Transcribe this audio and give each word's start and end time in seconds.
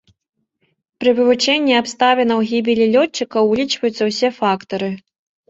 Пры 1.03 1.11
вывучэнні 1.19 1.73
абставінаў 1.81 2.39
гібелі 2.53 2.89
лётчыкаў 2.97 3.43
улічваюцца 3.53 4.03
ўсе 4.11 4.29
фактары. 4.41 4.91